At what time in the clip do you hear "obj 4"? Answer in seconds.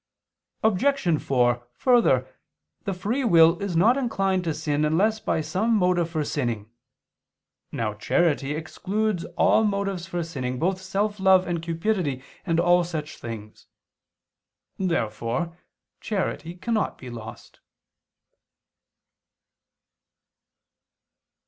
0.63-1.67